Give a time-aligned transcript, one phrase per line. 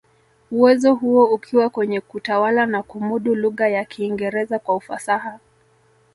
[0.51, 5.39] Uwezo huo ukiwa kwenye kutawala na kumudu lugha ya Kiingereza kwa ufasaha